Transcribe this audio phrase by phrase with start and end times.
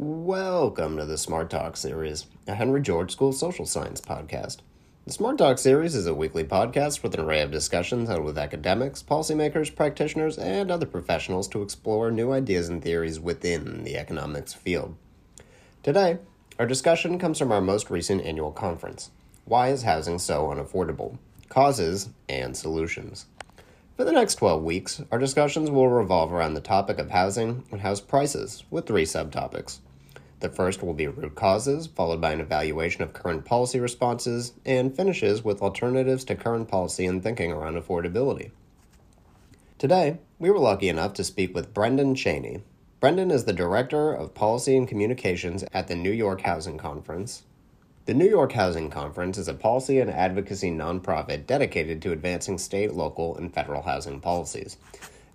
[0.00, 4.58] Welcome to the Smart Talk series, a Henry George School social science podcast.
[5.04, 8.38] The Smart Talk series is a weekly podcast with an array of discussions held with
[8.38, 14.52] academics, policymakers, practitioners, and other professionals to explore new ideas and theories within the economics
[14.52, 14.94] field.
[15.82, 16.18] Today,
[16.60, 19.10] our discussion comes from our most recent annual conference
[19.46, 21.18] Why is Housing So Unaffordable?
[21.48, 23.26] Causes and Solutions.
[23.96, 27.80] For the next 12 weeks, our discussions will revolve around the topic of housing and
[27.80, 29.80] house prices, with three subtopics.
[30.40, 34.94] The first will be root causes, followed by an evaluation of current policy responses, and
[34.94, 38.50] finishes with alternatives to current policy and thinking around affordability.
[39.78, 42.62] Today, we were lucky enough to speak with Brendan Cheney.
[43.00, 47.42] Brendan is the Director of Policy and Communications at the New York Housing Conference.
[48.06, 52.94] The New York Housing Conference is a policy and advocacy nonprofit dedicated to advancing state,
[52.94, 54.78] local, and federal housing policies.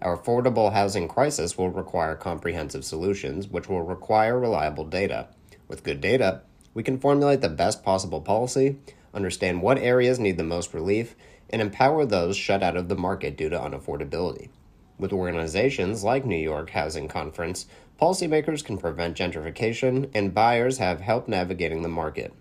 [0.03, 5.27] Our affordable housing crisis will require comprehensive solutions, which will require reliable data.
[5.69, 6.41] With good data,
[6.73, 8.79] we can formulate the best possible policy,
[9.13, 11.15] understand what areas need the most relief,
[11.49, 14.49] and empower those shut out of the market due to unaffordability.
[14.97, 17.65] With organizations like New York Housing Conference,
[18.01, 22.33] policymakers can prevent gentrification and buyers have help navigating the market.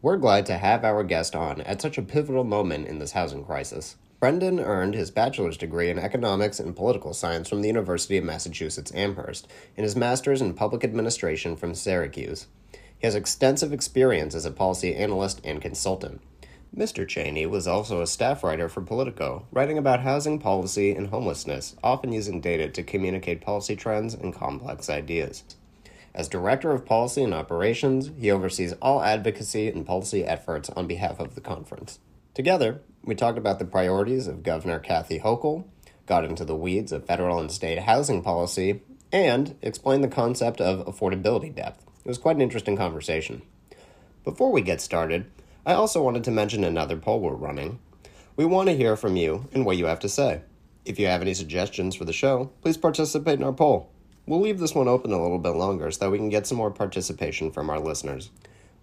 [0.00, 3.44] We're glad to have our guest on at such a pivotal moment in this housing
[3.44, 3.96] crisis.
[4.24, 8.90] Brendan earned his bachelor's degree in economics and political science from the University of Massachusetts
[8.94, 12.46] Amherst and his master's in public administration from Syracuse.
[12.72, 16.22] He has extensive experience as a policy analyst and consultant.
[16.74, 17.06] Mr.
[17.06, 22.10] Cheney was also a staff writer for Politico, writing about housing policy and homelessness, often
[22.10, 25.44] using data to communicate policy trends and complex ideas.
[26.14, 31.20] As Director of Policy and Operations, he oversees all advocacy and policy efforts on behalf
[31.20, 31.98] of the conference.
[32.32, 35.64] Together, we talked about the priorities of Governor Kathy Hochul,
[36.06, 38.80] got into the weeds of federal and state housing policy,
[39.12, 41.84] and explained the concept of affordability depth.
[42.04, 43.42] It was quite an interesting conversation.
[44.24, 45.30] Before we get started,
[45.66, 47.78] I also wanted to mention another poll we're running.
[48.36, 50.42] We want to hear from you and what you have to say.
[50.84, 53.90] If you have any suggestions for the show, please participate in our poll.
[54.26, 56.58] We'll leave this one open a little bit longer so that we can get some
[56.58, 58.30] more participation from our listeners.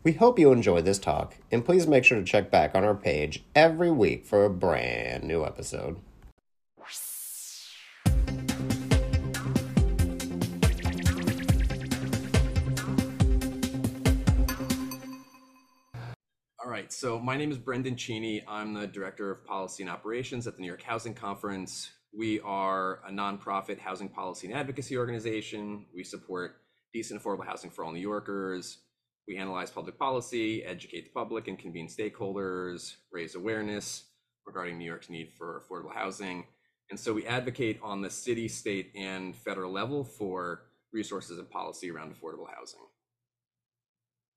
[0.03, 2.95] We hope you enjoy this talk, and please make sure to check back on our
[2.95, 5.97] page every week for a brand new episode.
[16.57, 18.44] All right, so my name is Brendan Cheney.
[18.47, 21.91] I'm the Director of Policy and Operations at the New York Housing Conference.
[22.11, 25.85] We are a nonprofit housing policy and advocacy organization.
[25.94, 26.56] We support
[26.91, 28.79] decent affordable housing for all New Yorkers,
[29.31, 34.03] we analyze public policy, educate the public, and convene stakeholders, raise awareness
[34.45, 36.43] regarding New York's need for affordable housing.
[36.89, 41.89] And so we advocate on the city, state, and federal level for resources and policy
[41.89, 42.81] around affordable housing.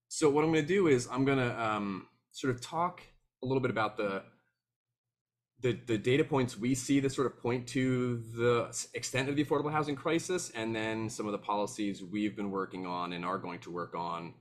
[0.07, 3.01] So what I'm going to do is I'm going to um, sort of talk
[3.43, 4.23] a little bit about the,
[5.61, 9.45] the the data points we see that sort of point to the extent of the
[9.45, 13.39] affordable housing crisis, and then some of the policies we've been working on and are
[13.39, 14.35] going to work on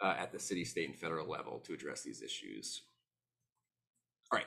[0.00, 2.82] uh, at the city, state, and federal level to address these issues.
[4.32, 4.46] All right,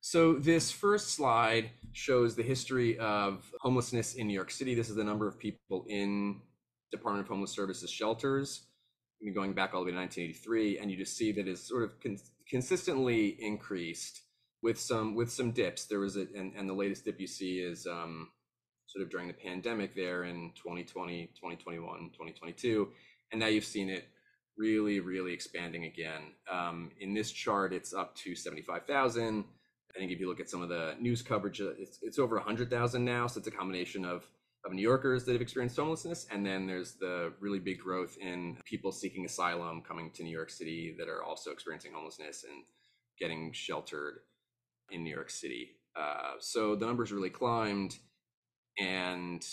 [0.00, 4.74] so this first slide shows the history of homelessness in New York City.
[4.74, 6.40] This is the number of people in
[6.90, 8.66] Department of Homeless Services shelters
[9.34, 12.00] going back all the way to 1983, and you just see that it's sort of
[12.00, 12.16] con-
[12.48, 14.22] consistently increased
[14.62, 15.84] with some with some dips.
[15.84, 18.28] There was a and, and the latest dip you see is um,
[18.86, 22.88] sort of during the pandemic there in 2020, 2021, 2022,
[23.30, 24.08] and now you've seen it
[24.60, 26.20] really, really expanding again.
[26.52, 29.44] Um, in this chart, it's up to 75,000.
[29.96, 32.36] I think if you look at some of the news coverage, uh, it's, it's over
[32.36, 33.26] 100,000 now.
[33.26, 34.28] So it's a combination of,
[34.66, 36.26] of New Yorkers that have experienced homelessness.
[36.30, 40.50] And then there's the really big growth in people seeking asylum coming to New York
[40.50, 42.64] City that are also experiencing homelessness and
[43.18, 44.18] getting sheltered
[44.90, 45.70] in New York City.
[45.96, 47.96] Uh, so the numbers really climbed
[48.78, 49.44] and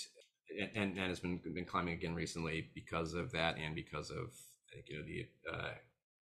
[0.76, 4.32] and, and has been been climbing again recently because of that and because of
[4.74, 5.72] think you know the uh,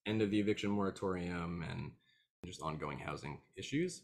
[0.06, 1.90] end of the eviction moratorium and
[2.44, 4.02] just ongoing housing issues.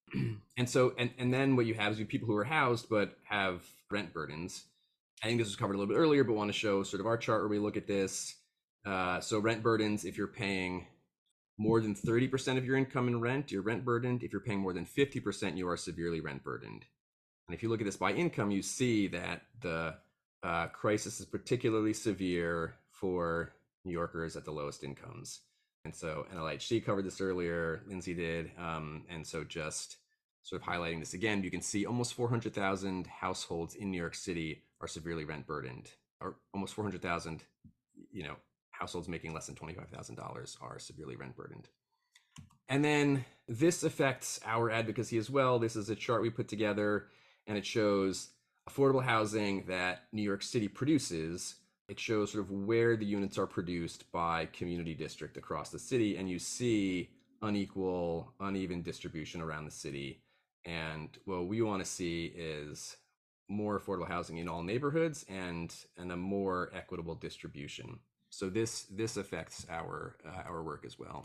[0.56, 3.16] and so, and and then what you have is you people who are housed but
[3.24, 4.64] have rent burdens.
[5.22, 7.06] I think this was covered a little bit earlier, but want to show sort of
[7.06, 8.34] our chart where we look at this.
[8.84, 10.86] Uh, so rent burdens, if you're paying
[11.56, 14.22] more than 30% of your income in rent, you're rent burdened.
[14.22, 16.84] If you're paying more than 50%, you are severely rent burdened.
[17.46, 19.94] And if you look at this by income, you see that the
[20.42, 23.52] uh, crisis is particularly severe for
[23.84, 25.40] New Yorkers at the lowest incomes.
[25.84, 28.50] And so NLHC covered this earlier, Lindsay did.
[28.58, 29.98] Um, and so just
[30.42, 34.62] sort of highlighting this again, you can see almost 400,000 households in New York City
[34.80, 35.90] are severely rent burdened,
[36.20, 37.42] or almost 400,000
[38.12, 38.36] you know
[38.70, 41.68] households making less than $25,000 are severely rent burdened.
[42.68, 45.58] And then this affects our advocacy as well.
[45.58, 47.06] This is a chart we put together
[47.46, 48.30] and it shows
[48.68, 51.54] affordable housing that New York City produces.
[51.88, 56.16] It shows sort of where the units are produced by community district across the city.
[56.16, 57.10] And you see
[57.42, 60.22] unequal, uneven distribution around the city.
[60.64, 62.96] And what we want to see is
[63.48, 67.98] more affordable housing in all neighborhoods and, and a more equitable distribution.
[68.30, 71.24] So this this affects our uh, our work as well.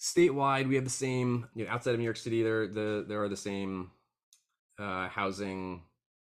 [0.00, 1.46] Statewide, we have the same.
[1.54, 3.90] You know, outside of New York City, there the there are the same
[4.78, 5.82] uh, housing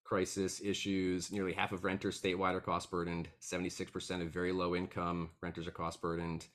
[0.07, 1.33] crisis issues.
[1.33, 3.29] Nearly half of renters statewide are cost burdened.
[3.41, 6.47] Seventy six percent of very low income renters are cost burdened.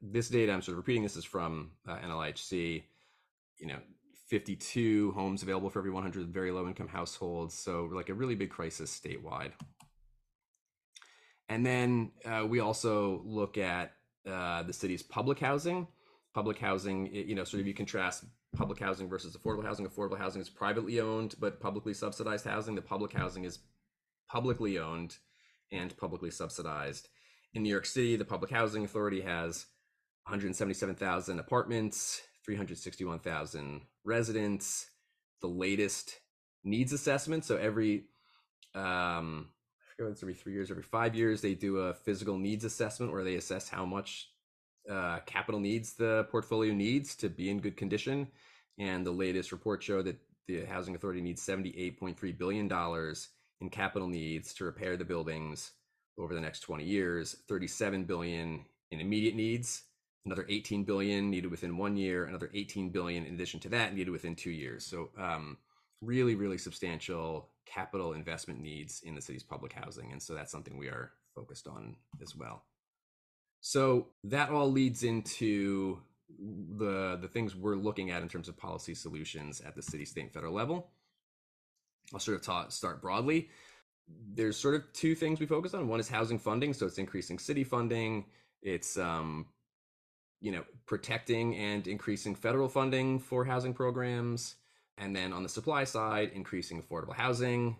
[0.00, 1.02] This data, I'm sort of repeating.
[1.02, 2.84] This is from uh, NLIHC.
[3.58, 3.78] You know,
[4.28, 7.52] 52 homes available for every 100 very low income households.
[7.52, 9.50] So like a really big crisis statewide.
[11.48, 13.92] And then uh, we also look at
[14.26, 15.88] uh, the city's public housing.
[16.34, 18.24] Public housing, you know, sort of you contrast
[18.56, 19.86] public housing versus affordable housing.
[19.86, 22.74] Affordable housing is privately owned but publicly subsidized housing.
[22.74, 23.58] The public housing is
[24.28, 25.16] publicly owned
[25.72, 27.08] and publicly subsidized.
[27.54, 29.66] In New York City, the Public Housing Authority has
[30.24, 34.90] 177,000 apartments, 361,000 residents.
[35.40, 36.20] The latest
[36.62, 37.44] needs assessment.
[37.44, 38.04] So every
[38.74, 39.48] um,
[39.98, 43.34] it's every three years, every five years, they do a physical needs assessment where they
[43.34, 44.30] assess how much
[44.88, 48.28] uh, capital needs the portfolio needs to be in good condition.
[48.78, 52.70] And the latest report showed that the housing authority needs $78.3 billion
[53.60, 55.72] in capital needs to repair the buildings
[56.18, 59.82] over the next 20 years, 37 billion in immediate needs,
[60.24, 64.10] another 18 billion needed within one year, another 18 billion in addition to that needed
[64.10, 64.84] within two years.
[64.84, 65.58] So um,
[66.00, 70.12] really, really substantial capital investment needs in the city's public housing.
[70.12, 72.64] And so that's something we are focused on as well.
[73.60, 76.00] So that all leads into
[76.78, 80.22] the the things we're looking at in terms of policy solutions at the city, state,
[80.22, 80.90] and federal level.
[82.12, 83.50] I'll sort of ta- start broadly.
[84.34, 85.86] There's sort of two things we focus on.
[85.86, 88.24] One is housing funding, so it's increasing city funding.
[88.62, 89.46] It's um,
[90.40, 94.56] you know protecting and increasing federal funding for housing programs.
[94.98, 97.76] And then on the supply side, increasing affordable housing,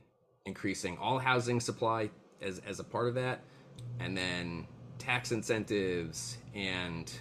[0.47, 2.11] increasing all housing supply
[2.41, 3.41] as, as a part of that,
[3.99, 4.67] and then
[5.01, 7.13] tax incentives and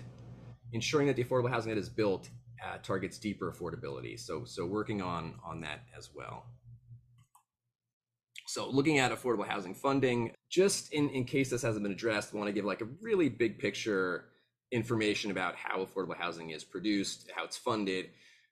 [0.74, 2.30] ensuring that the affordable housing that is built
[2.64, 4.20] uh, targets deeper affordability.
[4.20, 6.46] So, so working on on that as well.
[8.48, 12.38] So looking at affordable housing funding, just in, in case this hasn't been addressed, I
[12.38, 14.26] want to give like a really big picture
[14.72, 18.10] information about how affordable housing is produced, how it's funded,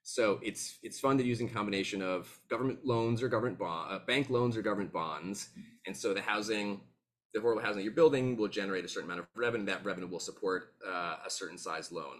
[0.09, 4.30] so it's it's funded using a combination of government loans or government bond, uh, bank
[4.30, 5.50] loans or government bonds,
[5.85, 6.80] and so the housing,
[7.38, 9.66] the affordable housing you're building will generate a certain amount of revenue.
[9.66, 12.16] That revenue will support uh, a certain size loan,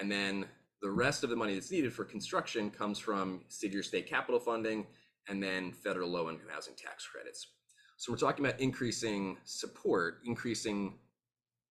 [0.00, 0.46] and then
[0.82, 4.38] the rest of the money that's needed for construction comes from city or state capital
[4.38, 4.86] funding,
[5.28, 7.48] and then federal low income housing tax credits.
[7.96, 10.98] So we're talking about increasing support, increasing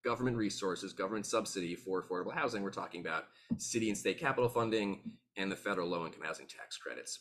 [0.04, 2.64] government resources, government subsidy for affordable housing.
[2.64, 3.26] We're talking about
[3.58, 7.20] city and state capital funding and the federal low income housing tax credits.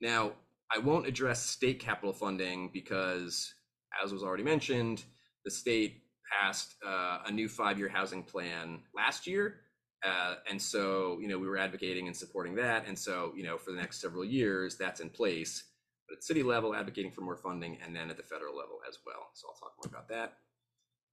[0.00, 0.32] Now,
[0.74, 3.54] I won't address state capital funding because,
[4.02, 5.04] as was already mentioned,
[5.44, 9.56] the state passed uh, a new five year housing plan last year.
[10.04, 12.86] Uh, and so, you know, we were advocating and supporting that.
[12.86, 15.64] And so, you know, for the next several years, that's in place.
[16.08, 18.98] But at city level, advocating for more funding, and then at the federal level as
[19.06, 19.28] well.
[19.32, 20.34] So I'll talk more about that.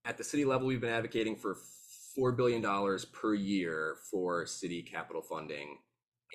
[0.04, 1.56] At the city level, we've been advocating for
[2.18, 2.62] $4 billion
[3.14, 5.78] per year for city capital funding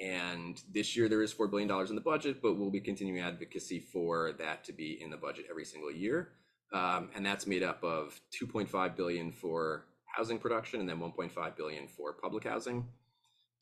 [0.03, 3.81] and this year there is $4 billion in the budget, but we'll be continuing advocacy
[3.81, 6.31] for that to be in the budget every single year.
[6.73, 11.87] Um, and that's made up of 2.5 billion for housing production and then 1.5 billion
[11.87, 12.87] for public housing.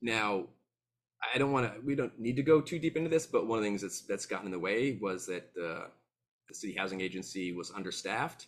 [0.03, 0.47] Now,
[1.35, 3.59] I don't want to, we don't need to go too deep into this, but one
[3.59, 5.87] of the things that's, that's gotten in the way was that the,
[6.49, 8.47] the city housing agency was understaffed.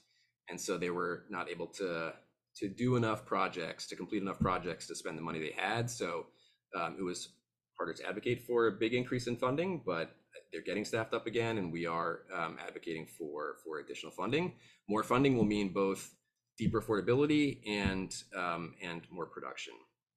[0.49, 2.13] And so they were not able to,
[2.57, 5.91] to do enough projects, to complete enough projects to spend the money they had.
[5.91, 6.27] So
[6.75, 7.29] um, it was
[7.77, 10.15] harder to advocate for a big increase in funding, but
[10.53, 14.55] they're getting staffed up again, and we are um, advocating for for additional funding.
[14.89, 16.15] More funding will mean both
[16.59, 19.75] deeper affordability and um, and more production.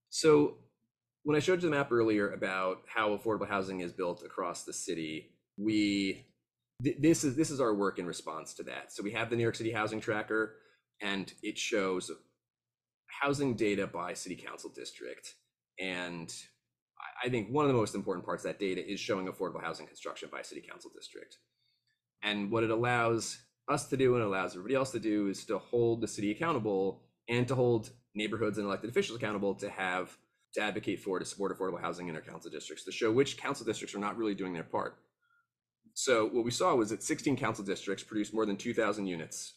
[0.09, 0.57] So
[1.23, 4.73] when I showed you the map earlier about how affordable housing is built across the
[4.73, 6.25] city, we
[6.83, 8.93] th- this is this is our work in response to that.
[8.93, 10.55] So we have the New York City Housing Tracker,
[11.01, 12.11] and it shows
[13.21, 15.35] housing data by city council district
[15.79, 16.33] and
[17.23, 19.87] I think one of the most important parts of that data is showing affordable housing
[19.87, 21.37] construction by city council district.
[22.21, 23.39] And what it allows
[23.69, 27.01] us to do and allows everybody else to do is to hold the city accountable
[27.27, 30.17] and to hold neighborhoods and elected officials accountable to have
[30.55, 33.65] to advocate for to support affordable housing in our council districts to show which council
[33.65, 34.97] districts are not really doing their part
[35.93, 39.55] so what we saw was that 16 council districts produced more than 2,000 units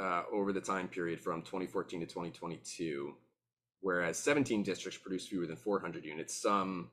[0.00, 3.14] uh, over the time period from 2014 to 2022,
[3.82, 6.90] whereas 17 districts produced fewer than 400 units, some,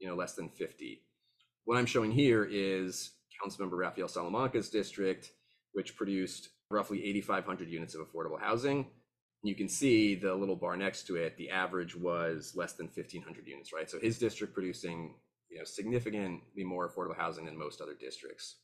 [0.00, 1.02] you know, less than 50.
[1.64, 5.30] What I'm showing here is Councilmember Rafael Salamanca's district,
[5.72, 8.86] which produced roughly 8,500 units of affordable housing.
[9.44, 13.46] You can see the little bar next to it, the average was less than 1,500
[13.46, 13.90] units, right?
[13.90, 15.14] So his district producing
[15.50, 18.56] you know, significantly more affordable housing than most other districts.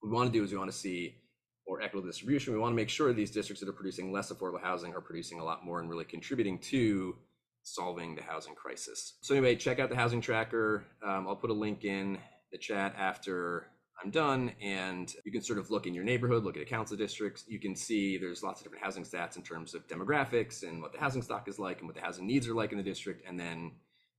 [0.00, 1.21] What we want to do is we want to see
[1.66, 2.52] more equitable distribution.
[2.52, 5.40] We want to make sure these districts that are producing less affordable housing are producing
[5.40, 7.16] a lot more and really contributing to
[7.62, 9.14] solving the housing crisis.
[9.22, 10.84] So anyway, check out the housing tracker.
[11.06, 12.18] Um, I'll put a link in
[12.50, 13.68] the chat after
[14.02, 16.96] I'm done, and you can sort of look in your neighborhood, look at a council
[16.96, 17.44] districts.
[17.46, 20.92] You can see there's lots of different housing stats in terms of demographics and what
[20.92, 23.26] the housing stock is like and what the housing needs are like in the district,
[23.28, 23.72] and then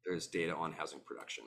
[0.06, 1.44] there's data on housing production.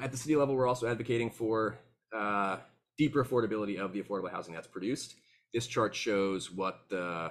[0.00, 1.78] At the city level, we're also advocating for
[2.16, 2.58] uh,
[2.98, 5.14] deeper affordability of the affordable housing that's produced.
[5.52, 7.30] This chart shows what the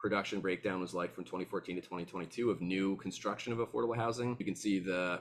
[0.00, 4.36] production breakdown was like from 2014 to 2022 of new construction of affordable housing.
[4.38, 5.20] You can see the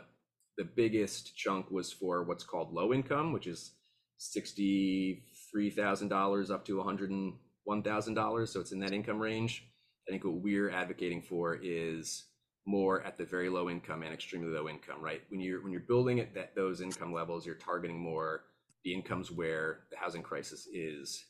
[0.57, 3.71] the biggest chunk was for what's called low income, which is
[4.19, 8.47] $63,000 up to $101,000.
[8.47, 9.63] So it's in that income range.
[10.07, 12.25] I think what we're advocating for is
[12.65, 15.21] more at the very low income and extremely low income, right?
[15.29, 18.43] When you're when you're building at that those income levels, you're targeting more
[18.83, 21.25] the incomes where the housing crisis is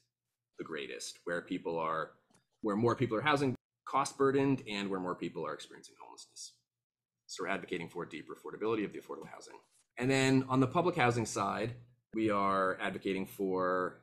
[0.58, 2.12] the greatest, where people are
[2.62, 6.54] where more people are housing cost burdened and where more people are experiencing homelessness.
[7.28, 9.56] So we're advocating for deeper affordability of the affordable housing.
[9.98, 11.76] And then on the public housing side,
[12.14, 14.02] we are advocating for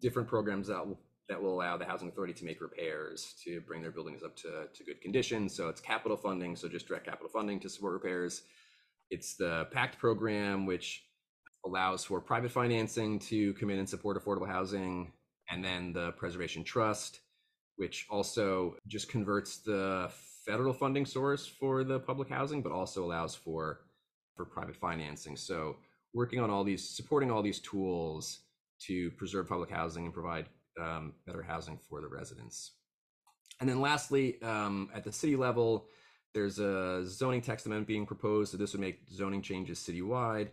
[0.00, 0.98] different programs that will
[1.28, 4.66] that will allow the housing authority to make repairs to bring their buildings up to,
[4.74, 5.48] to good condition.
[5.48, 8.42] So it's capital funding, so just direct capital funding to support repairs.
[9.08, 11.04] It's the PACT program, which
[11.64, 15.12] allows for private financing to come in and support affordable housing.
[15.50, 17.20] And then the Preservation Trust,
[17.76, 20.10] which also just converts the
[20.46, 23.80] federal funding source for the public housing, but also allows for,
[24.36, 25.36] for private financing.
[25.36, 25.76] So
[26.14, 28.40] working on all these, supporting all these tools
[28.86, 30.46] to preserve public housing and provide
[30.80, 32.72] um, better housing for the residents.
[33.60, 35.86] And then lastly, um, at the city level,
[36.34, 38.52] there's a zoning text amendment being proposed.
[38.52, 40.48] So this would make zoning changes citywide.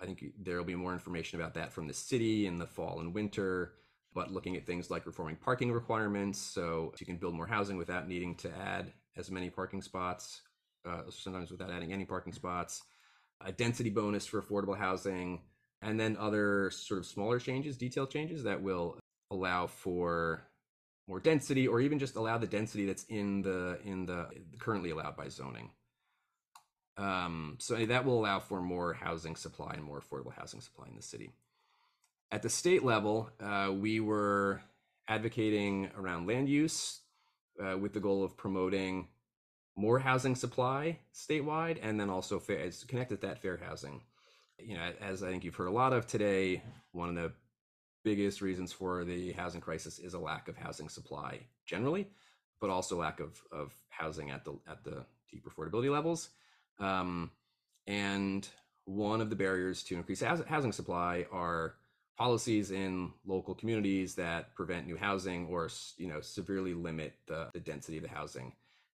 [0.00, 3.00] I think there will be more information about that from the city in the fall
[3.00, 3.74] and winter,
[4.14, 6.38] but looking at things like reforming parking requirements.
[6.38, 10.42] So you can build more housing without needing to add as many parking spots,
[10.86, 12.82] uh, sometimes without adding any parking spots,
[13.40, 15.42] a density bonus for affordable housing,
[15.82, 18.98] and then other sort of smaller changes, detail changes that will
[19.30, 20.48] allow for
[21.08, 24.28] more density or even just allow the density that's in the in the
[24.58, 25.70] currently allowed by zoning
[26.98, 30.96] um, so that will allow for more housing supply and more affordable housing supply in
[30.96, 31.30] the city
[32.30, 34.60] at the state level uh, we were
[35.08, 37.00] advocating around land use
[37.64, 39.08] uh, with the goal of promoting
[39.76, 44.00] more housing supply statewide and then also fair, it's connected that fair housing
[44.58, 46.62] you know as i think you've heard a lot of today
[46.92, 47.32] one of the
[48.04, 52.08] biggest reasons for the housing crisis is a lack of housing supply generally,
[52.60, 56.30] but also lack of, of housing at the at the deep affordability levels.
[56.80, 57.30] Um,
[57.86, 58.48] and
[58.84, 61.74] one of the barriers to increase housing supply are
[62.16, 67.60] policies in local communities that prevent new housing or you know severely limit the, the
[67.60, 68.52] density of the housing.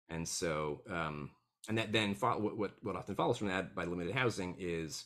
[0.10, 1.32] And so um,
[1.70, 5.06] and that then fo- what what often follows from that by limited housing is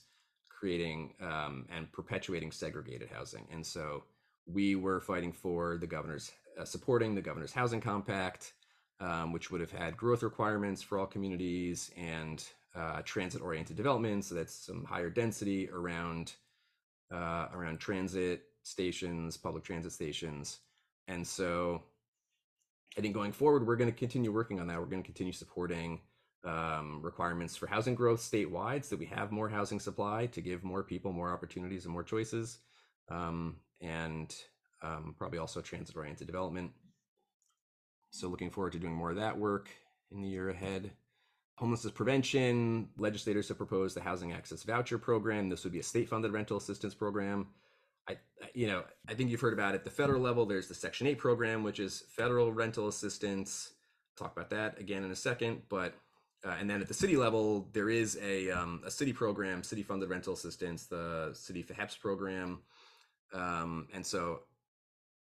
[0.50, 3.48] creating um, and perpetuating segregated housing.
[3.52, 4.04] And so
[4.48, 8.54] we were fighting for the governor's uh, supporting the governor's housing compact,
[9.00, 12.44] um, which would have had growth requirements for all communities and
[12.78, 14.26] uh, transit-oriented development.
[14.26, 16.34] So that's some higher density around
[17.12, 20.60] uh, around transit stations, public transit stations,
[21.08, 21.84] and so
[22.98, 24.80] I think going forward, we're going to continue working on that.
[24.80, 26.02] We're going to continue supporting
[26.44, 30.64] um, requirements for housing growth statewide so that we have more housing supply to give
[30.64, 32.60] more people more opportunities and more choices
[33.10, 34.36] um, and
[34.82, 36.72] um, probably also transit oriented development
[38.12, 39.70] so looking forward to doing more of that work
[40.12, 40.92] in the year ahead
[41.58, 46.10] homelessness prevention legislators have proposed the housing access voucher program this would be a state
[46.10, 47.48] funded rental assistance program
[48.10, 48.18] I,
[48.54, 49.84] you know, I think you've heard about it.
[49.84, 53.74] The federal level, there's the Section 8 program, which is federal rental assistance.
[54.18, 55.64] talk about that again in a second.
[55.70, 55.94] But
[56.46, 59.82] uh, and then at the city level, there is a, um, a city program, city
[59.82, 62.60] funded rental assistance, the city FHEPS program.
[63.34, 64.42] Um, and so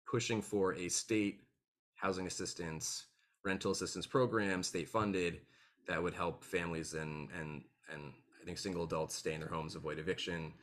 [0.07, 1.41] pushing for a state
[1.95, 3.05] housing assistance,
[3.45, 5.41] rental assistance program, state funded,
[5.87, 9.75] that would help families and and and I think single adults stay in their homes,
[9.75, 10.53] avoid eviction,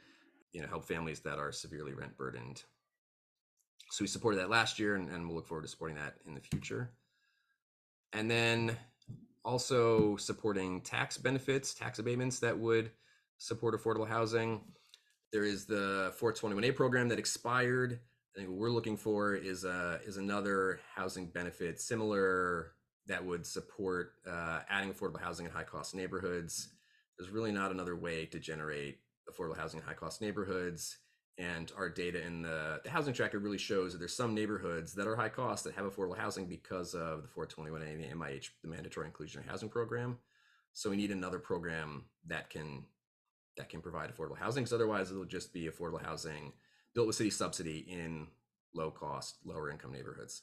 [0.52, 2.62] you know, help families that are severely rent burdened.
[3.90, 6.34] So we supported that last year, and, and we'll look forward to supporting that in
[6.34, 6.90] the future.
[8.12, 8.76] And then
[9.44, 12.90] also supporting tax benefits, tax abatements that would
[13.38, 14.60] support affordable housing.
[15.32, 17.98] There is the 421A program that expired.
[18.34, 22.72] I think what we're looking for is a, is another housing benefit similar
[23.06, 26.68] that would support uh, adding affordable housing in high cost neighborhoods.
[27.18, 28.98] There's really not another way to generate
[29.30, 30.98] affordable housing in high cost neighborhoods.
[31.38, 35.06] And our data in the, the housing tracker really shows that there's some neighborhoods that
[35.06, 38.68] are high cost that have affordable housing because of the 421A and the MIH, the
[38.68, 40.18] mandatory inclusionary housing program.
[40.72, 42.84] So we need another program that can
[43.56, 46.52] that can provide affordable housing because otherwise it'll just be affordable housing
[46.94, 48.26] built with city subsidy in
[48.74, 50.42] low cost, lower income neighborhoods.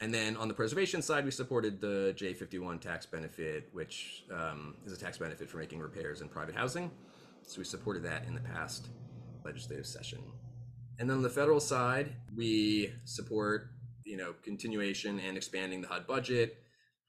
[0.00, 4.92] And then on the preservation side, we supported the J51 tax benefit, which um, is
[4.92, 6.90] a tax benefit for making repairs in private housing.
[7.46, 8.88] So we supported that in the past
[9.44, 10.20] legislative session.
[10.98, 13.70] And then on the federal side, we support,
[14.04, 16.58] you know, continuation and expanding the HUD budget.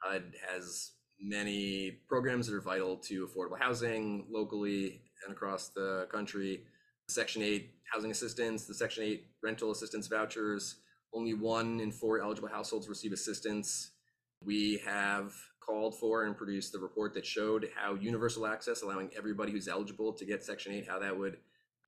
[0.03, 6.63] HUD has many programs that are vital to affordable housing locally and across the country.
[7.07, 10.77] Section 8 housing assistance, the Section 8 rental assistance vouchers.
[11.15, 13.91] Only one in four eligible households receive assistance.
[14.43, 15.33] We have
[15.65, 20.13] called for and produced the report that showed how universal access, allowing everybody who's eligible
[20.13, 21.37] to get Section 8, how that would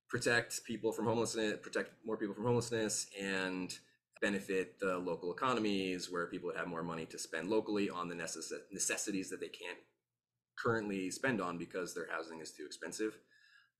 [0.08, 3.78] protect people from homelessness, protect more people from homelessness, and
[4.20, 8.14] benefit the local economies where people would have more money to spend locally on the
[8.14, 9.78] necess- necessities that they can't
[10.58, 13.18] currently spend on because their housing is too expensive.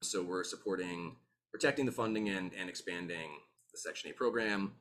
[0.02, 1.17] So we're supporting
[1.50, 3.31] protecting the funding and, and expanding
[3.73, 4.73] the Section 8 program.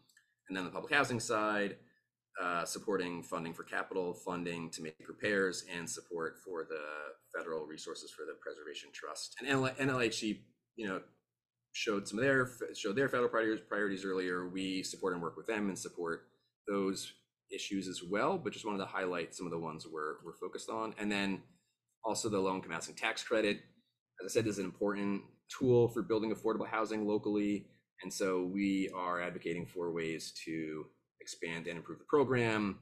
[0.48, 1.78] And then the public housing side,
[2.42, 6.82] uh, supporting funding for capital funding to make repairs and support for the
[7.36, 9.36] federal resources for the Preservation Trust.
[9.40, 10.42] And NLHC,
[10.76, 11.02] you know,
[11.74, 14.48] showed some of their showed their federal priorities, priorities earlier.
[14.50, 16.28] We support and work with them and support
[16.68, 17.14] those
[17.52, 18.38] issues as well.
[18.38, 21.42] But just wanted to highlight some of the ones we're we're focused on, and then
[22.04, 23.58] also the low income housing tax credit.
[24.22, 27.68] As I said, is an important tool for building affordable housing locally,
[28.02, 30.86] and so we are advocating for ways to
[31.20, 32.80] expand and improve the program.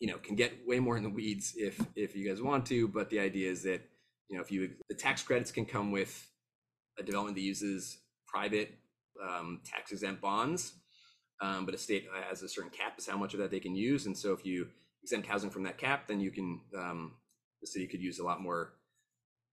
[0.00, 2.88] You know, can get way more in the weeds if if you guys want to,
[2.88, 3.82] but the idea is that
[4.28, 6.28] you know if you the tax credits can come with
[6.98, 8.78] a development that uses private
[9.22, 10.74] um, tax exempt bonds,
[11.40, 13.74] um, but a state has a certain cap as how much of that they can
[13.74, 14.06] use.
[14.06, 14.68] And so if you
[15.02, 17.12] exempt housing from that cap, then you can um,
[17.60, 18.74] the city could use a lot more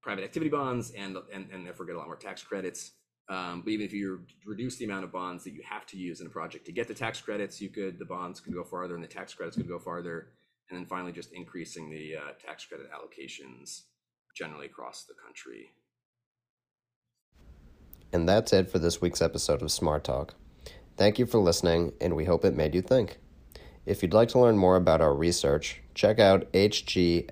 [0.02, 2.92] private activity bonds and and, and therefore get a lot more tax credits.
[3.28, 6.22] Um, but even if you reduce the amount of bonds that you have to use
[6.22, 8.94] in a project to get the tax credits, you could the bonds could go farther
[8.94, 10.28] and the tax credits could go farther.
[10.70, 13.82] And then finally, just increasing the uh, tax credit allocations
[14.36, 15.72] generally across the country.
[18.12, 20.36] And that's it for this week's episode of Smart Talk.
[20.98, 23.18] Thank you for listening, and we hope it made you think.
[23.86, 27.32] If you'd like to learn more about our research, check out hgsss.org.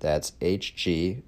[0.00, 1.22] That's hgsss.org.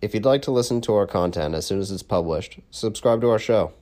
[0.00, 3.30] If you'd like to listen to our content as soon as it's published, subscribe to
[3.30, 3.72] our show.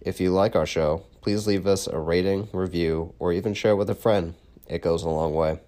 [0.00, 3.88] If you like our show, please leave us a rating, review, or even share with
[3.88, 4.34] a friend.
[4.68, 5.60] It goes a long way.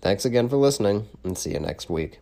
[0.00, 2.20] Thanks again for listening, and see you next week.